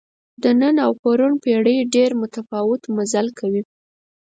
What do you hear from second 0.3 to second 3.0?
د نن او پرون پېړۍ ډېر متفاوت